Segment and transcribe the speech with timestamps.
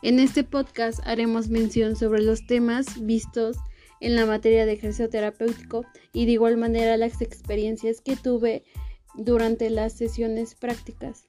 [0.00, 3.56] En este podcast haremos mención sobre los temas vistos
[4.00, 8.62] en la materia de ejercicio terapéutico y de igual manera las experiencias que tuve
[9.16, 11.28] durante las sesiones prácticas.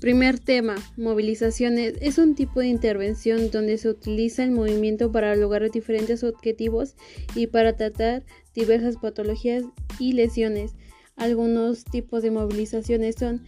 [0.00, 1.94] Primer tema, movilizaciones.
[2.00, 6.94] Es un tipo de intervención donde se utiliza el movimiento para lograr diferentes objetivos
[7.34, 8.24] y para tratar
[8.54, 9.64] diversas patologías
[9.98, 10.72] y lesiones.
[11.16, 13.44] Algunos tipos de movilizaciones son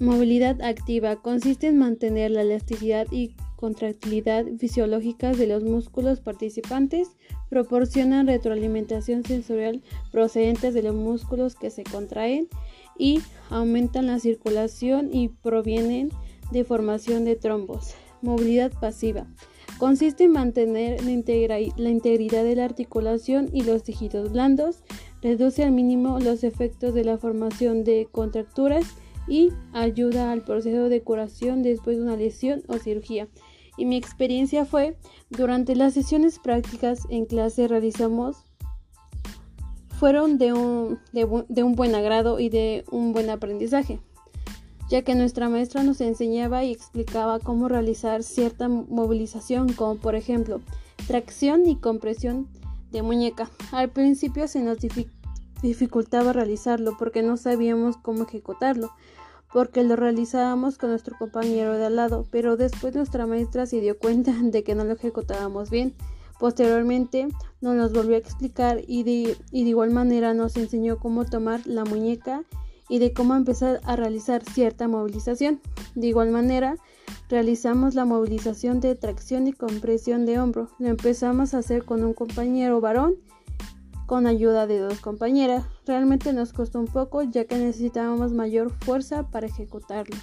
[0.00, 7.08] Movilidad activa consiste en mantener la elasticidad y contractilidad fisiológicas de los músculos participantes,
[7.48, 12.48] proporcionan retroalimentación sensorial procedentes de los músculos que se contraen
[12.98, 13.20] y
[13.50, 16.10] aumentan la circulación y provienen
[16.50, 17.94] de formación de trombos.
[18.20, 19.26] Movilidad pasiva
[19.78, 21.10] consiste en mantener la,
[21.90, 24.82] integridad de la articulación y los tejidos blandos,
[25.22, 28.84] reduce al mínimo los efectos de la formación de contracturas
[29.26, 33.28] y ayuda al proceso de curación después de una lesión o cirugía.
[33.76, 34.96] Y mi experiencia fue,
[35.30, 38.44] durante las sesiones prácticas en clase realizamos,
[39.98, 44.00] fueron de un, de, un buen agrado y de un buen aprendizaje,
[44.90, 50.60] ya que nuestra maestra nos enseñaba y explicaba cómo realizar cierta movilización, como por ejemplo
[51.06, 52.48] tracción y compresión
[52.92, 53.50] de muñeca.
[53.72, 54.78] Al principio se nos
[55.64, 58.90] dificultaba realizarlo porque no sabíamos cómo ejecutarlo,
[59.52, 63.98] porque lo realizábamos con nuestro compañero de al lado, pero después nuestra maestra se dio
[63.98, 65.94] cuenta de que no lo ejecutábamos bien.
[66.38, 67.28] Posteriormente
[67.60, 71.66] nos los volvió a explicar y de, y de igual manera nos enseñó cómo tomar
[71.66, 72.42] la muñeca
[72.88, 75.60] y de cómo empezar a realizar cierta movilización.
[75.94, 76.76] De igual manera,
[77.30, 80.68] realizamos la movilización de tracción y compresión de hombro.
[80.78, 83.16] Lo empezamos a hacer con un compañero varón
[84.06, 85.64] con ayuda de dos compañeras.
[85.86, 90.16] Realmente nos costó un poco ya que necesitábamos mayor fuerza para ejecutarlo.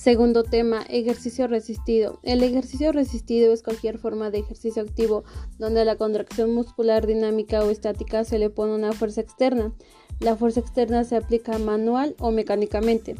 [0.00, 2.20] Segundo tema, ejercicio resistido.
[2.22, 5.24] El ejercicio resistido es cualquier forma de ejercicio activo
[5.58, 9.74] donde a la contracción muscular dinámica o estática se le pone una fuerza externa.
[10.18, 13.14] La fuerza externa se aplica manual o mecánicamente.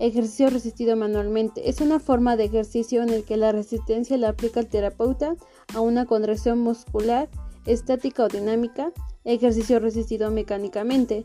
[0.00, 4.58] Ejercicio resistido manualmente es una forma de ejercicio en el que la resistencia la aplica
[4.58, 5.36] el terapeuta
[5.72, 7.28] a una contracción muscular
[7.66, 8.92] estática o dinámica,
[9.24, 11.24] ejercicio resistido mecánicamente.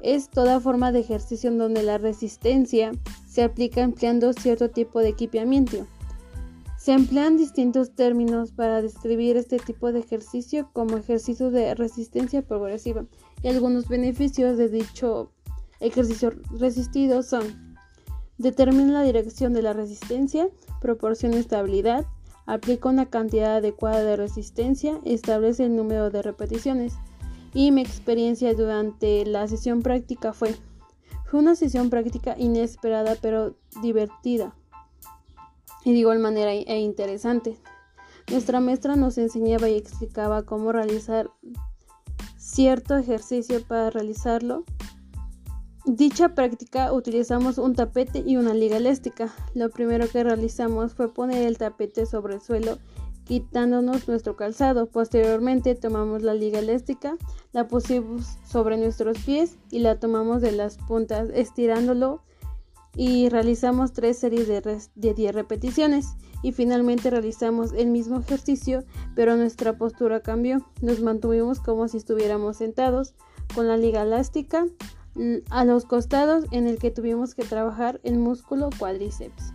[0.00, 2.92] Es toda forma de ejercicio en donde la resistencia
[3.26, 5.86] se aplica empleando cierto tipo de equipamiento.
[6.76, 13.04] Se emplean distintos términos para describir este tipo de ejercicio como ejercicio de resistencia progresiva
[13.42, 15.32] y algunos beneficios de dicho
[15.80, 17.76] ejercicio resistido son
[18.38, 20.48] determina la dirección de la resistencia,
[20.80, 22.06] proporciona estabilidad,
[22.48, 26.94] aplica una cantidad adecuada de resistencia, establece el número de repeticiones.
[27.52, 30.56] Y mi experiencia durante la sesión práctica fue,
[31.26, 34.54] fue una sesión práctica inesperada pero divertida
[35.84, 37.58] y de igual manera e interesante.
[38.30, 41.30] Nuestra maestra nos enseñaba y explicaba cómo realizar
[42.36, 44.64] cierto ejercicio para realizarlo
[45.88, 49.32] Dicha práctica utilizamos un tapete y una liga elástica.
[49.54, 52.76] Lo primero que realizamos fue poner el tapete sobre el suelo
[53.24, 54.90] quitándonos nuestro calzado.
[54.90, 57.16] Posteriormente tomamos la liga elástica,
[57.52, 62.22] la pusimos sobre nuestros pies y la tomamos de las puntas estirándolo
[62.94, 68.84] y realizamos tres series de 10 repeticiones y finalmente realizamos el mismo ejercicio
[69.14, 70.66] pero nuestra postura cambió.
[70.82, 73.14] Nos mantuvimos como si estuviéramos sentados
[73.54, 74.66] con la liga elástica
[75.50, 79.52] a los costados en el que tuvimos que trabajar el músculo cuádriceps.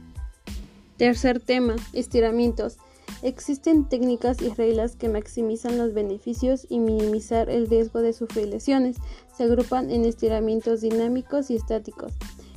[0.97, 2.77] Tercer tema, estiramientos.
[3.21, 8.97] Existen técnicas y reglas que maximizan los beneficios y minimizar el riesgo de sufrir lesiones.
[9.35, 12.13] Se agrupan en estiramientos dinámicos y estáticos.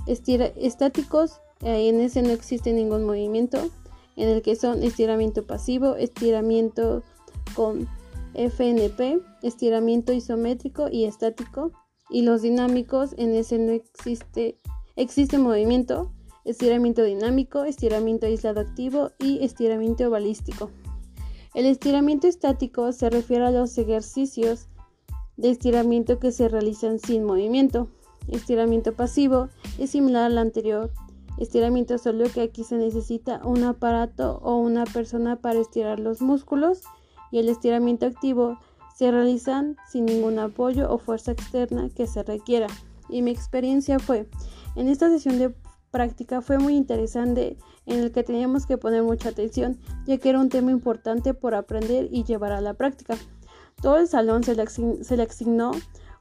[0.06, 3.70] estáticos, eh, en ese no existe ningún movimiento,
[4.16, 7.02] en el que son estiramiento pasivo, estiramiento
[7.54, 7.88] con
[8.34, 11.72] FNP, estiramiento isométrico y estático
[12.08, 14.58] y los dinámicos en ese no existe
[14.96, 16.10] existe movimiento,
[16.44, 20.70] estiramiento dinámico, estiramiento aislado activo y estiramiento balístico.
[21.54, 24.68] El estiramiento estático se refiere a los ejercicios
[25.36, 27.88] de estiramiento que se realizan sin movimiento.
[28.28, 29.48] Estiramiento pasivo
[29.78, 30.90] es similar al anterior.
[31.38, 36.82] Estiramiento solo que aquí se necesita un aparato o una persona para estirar los músculos
[37.30, 38.58] y el estiramiento activo
[38.96, 42.66] se realizan sin ningún apoyo o fuerza externa que se requiera.
[43.10, 44.26] Y mi experiencia fue,
[44.74, 45.54] en esta sesión de
[45.90, 50.40] práctica fue muy interesante en el que teníamos que poner mucha atención, ya que era
[50.40, 53.16] un tema importante por aprender y llevar a la práctica.
[53.82, 55.72] Todo el salón se le, asignó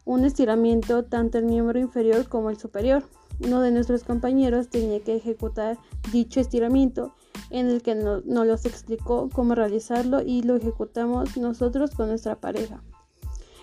[0.04, 3.04] un estiramiento tanto el miembro inferior como el superior.
[3.40, 5.78] Uno de nuestros compañeros tenía que ejecutar
[6.12, 7.16] dicho estiramiento
[7.50, 12.36] en el que nos no los explicó cómo realizarlo y lo ejecutamos nosotros con nuestra
[12.36, 12.82] pareja.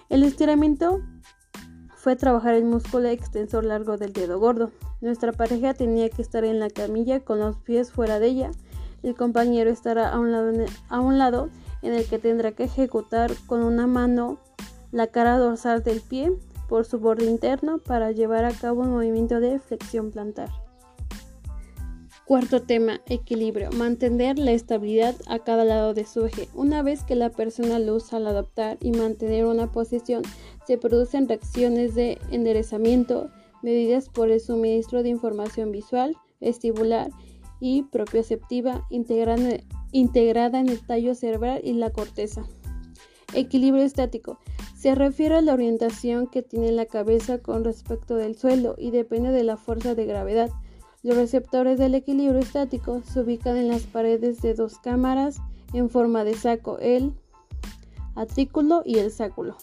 [0.09, 1.01] El estiramiento
[1.97, 4.73] fue trabajar el músculo extensor largo del dedo gordo.
[5.01, 8.51] Nuestra pareja tenía que estar en la camilla con los pies fuera de ella.
[9.03, 10.53] El compañero estará a un lado,
[10.89, 11.49] a un lado
[11.83, 14.39] en el que tendrá que ejecutar con una mano
[14.91, 16.33] la cara dorsal del pie
[16.69, 20.51] por su borde interno para llevar a cabo un movimiento de flexión plantar.
[22.25, 23.71] Cuarto tema, equilibrio.
[23.73, 26.49] Mantener la estabilidad a cada lado de su eje.
[26.55, 30.23] Una vez que la persona lo usa al adaptar y mantener una posición,
[30.67, 33.29] se producen reacciones de enderezamiento
[33.63, 37.11] medidas por el suministro de información visual, vestibular
[37.61, 42.45] y propioceptiva integrada en el tallo cerebral y la corteza.
[43.35, 44.39] Equilibrio estático.
[44.77, 49.31] Se refiere a la orientación que tiene la cabeza con respecto del suelo y depende
[49.31, 50.51] de la fuerza de gravedad.
[51.03, 55.39] Los receptores del equilibrio estático se ubican en las paredes de dos cámaras
[55.73, 57.13] en forma de saco, el
[58.15, 59.57] atrículo y el sáculo.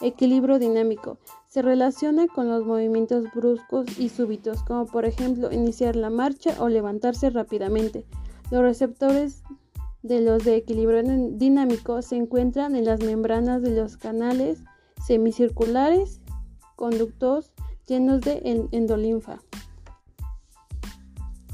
[0.00, 1.18] Equilibrio dinámico.
[1.48, 6.68] Se relaciona con los movimientos bruscos y súbitos, como por ejemplo iniciar la marcha o
[6.68, 8.04] levantarse rápidamente.
[8.50, 9.44] Los receptores
[10.02, 14.64] de los de equilibrio dinámico se encuentran en las membranas de los canales
[15.06, 16.20] semicirculares,
[16.74, 17.52] conductos
[17.86, 19.38] llenos de endolinfa.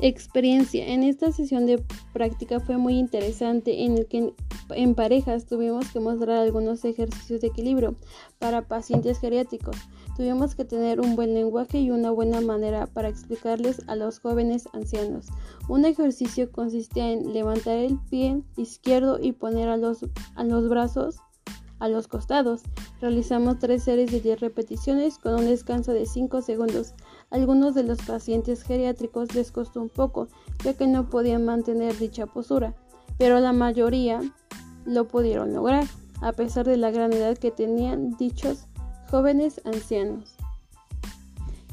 [0.02, 0.86] Experiencia.
[0.86, 1.82] En esta sesión de
[2.14, 4.32] práctica fue muy interesante en el que
[4.70, 7.94] en parejas tuvimos que mostrar algunos ejercicios de equilibrio
[8.38, 9.76] para pacientes geriátricos.
[10.16, 14.68] Tuvimos que tener un buen lenguaje y una buena manera para explicarles a los jóvenes
[14.72, 15.26] ancianos.
[15.68, 21.16] Un ejercicio consistía en levantar el pie izquierdo y poner a los, a los brazos
[21.80, 22.62] a los costados.
[23.00, 26.94] Realizamos tres series de 10 repeticiones con un descanso de 5 segundos.
[27.30, 30.28] Algunos de los pacientes geriátricos les costó un poco,
[30.64, 32.74] ya que no podían mantener dicha postura,
[33.18, 34.20] pero la mayoría
[34.84, 35.84] lo pudieron lograr,
[36.20, 38.66] a pesar de la gran edad que tenían dichos
[39.10, 40.36] jóvenes ancianos.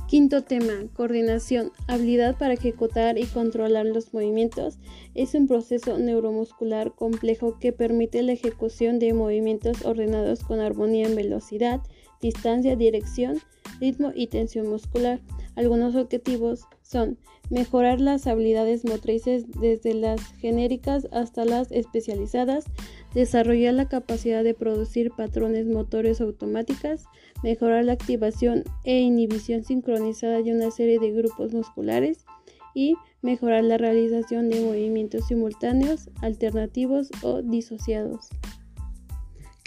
[0.07, 4.77] Quinto tema, coordinación, habilidad para ejecutar y controlar los movimientos.
[5.15, 11.15] Es un proceso neuromuscular complejo que permite la ejecución de movimientos ordenados con armonía en
[11.17, 11.81] velocidad,
[12.21, 13.39] distancia, dirección,
[13.79, 15.19] ritmo y tensión muscular.
[15.55, 17.17] Algunos objetivos son
[17.49, 22.65] mejorar las habilidades motrices desde las genéricas hasta las especializadas,
[23.13, 27.05] desarrollar la capacidad de producir patrones motores automáticas,
[27.43, 32.25] mejorar la activación e inhibición sincronizada de una serie de grupos musculares
[32.73, 38.29] y mejorar la realización de movimientos simultáneos, alternativos o disociados.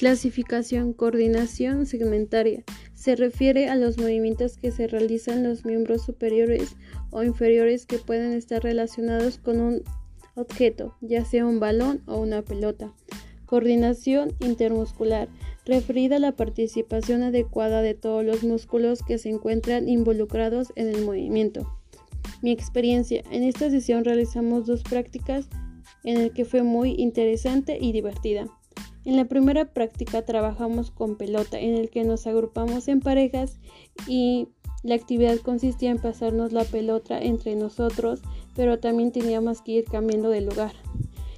[0.00, 2.64] Clasificación, coordinación segmentaria.
[2.94, 6.74] Se refiere a los movimientos que se realizan los miembros superiores
[7.10, 9.82] o inferiores que pueden estar relacionados con un
[10.36, 12.94] objeto, ya sea un balón o una pelota.
[13.44, 15.28] Coordinación intermuscular,
[15.66, 21.04] referida a la participación adecuada de todos los músculos que se encuentran involucrados en el
[21.04, 21.70] movimiento.
[22.40, 25.50] Mi experiencia, en esta sesión realizamos dos prácticas
[26.04, 28.46] en el que fue muy interesante y divertida.
[29.04, 33.58] En la primera práctica trabajamos con pelota, en el que nos agrupamos en parejas
[34.06, 34.48] y
[34.82, 38.20] la actividad consistía en pasarnos la pelota entre nosotros,
[38.54, 40.72] pero también teníamos que ir cambiando de lugar,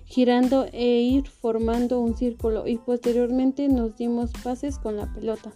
[0.05, 5.53] girando e ir formando un círculo y posteriormente nos dimos pases con la pelota.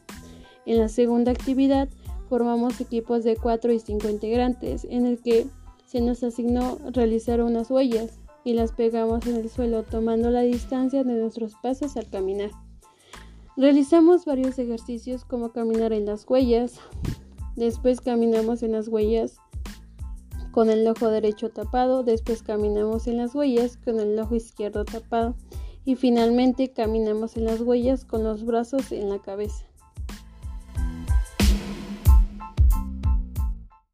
[0.64, 1.88] En la segunda actividad
[2.28, 5.46] formamos equipos de 4 y 5 integrantes, en el que
[5.86, 11.02] se nos asignó realizar unas huellas y las pegamos en el suelo tomando la distancia
[11.02, 12.52] de nuestros pasos al caminar.
[13.56, 16.78] Realizamos varios ejercicios como caminar en las huellas,
[17.56, 19.38] después caminamos en las huellas
[20.52, 25.34] con el ojo derecho tapado, después caminamos en las huellas con el ojo izquierdo tapado
[25.84, 29.66] y finalmente caminamos en las huellas con los brazos en la cabeza.